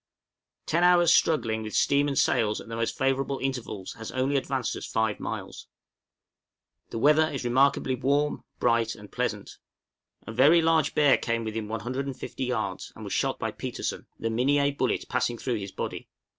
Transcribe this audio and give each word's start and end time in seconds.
Ten 0.65 0.83
hours' 0.83 1.13
struggling 1.13 1.61
with 1.61 1.75
steam 1.75 2.07
and 2.07 2.17
sails 2.17 2.59
at 2.59 2.67
the 2.67 2.75
most 2.75 2.97
favorable 2.97 3.37
intervals 3.37 3.93
has 3.99 4.11
only 4.11 4.35
advanced 4.35 4.75
us 4.75 4.87
five 4.87 5.19
miles. 5.19 5.67
The 6.89 6.97
weather 6.97 7.27
is 7.29 7.43
remarkably 7.43 7.93
warm, 7.93 8.43
bright, 8.57 8.95
and 8.95 9.11
pleasant. 9.11 9.59
A 10.25 10.31
very 10.31 10.59
large 10.59 10.95
bear 10.95 11.19
came 11.19 11.43
within 11.43 11.67
150 11.67 12.43
yards, 12.43 12.91
and 12.95 13.03
was 13.03 13.13
shot 13.13 13.37
by 13.37 13.51
Petersen, 13.51 14.07
the 14.17 14.29
Minié 14.29 14.75
bullet 14.75 15.05
passing 15.07 15.37
through 15.37 15.57
his 15.59 15.71
body. 15.71 16.09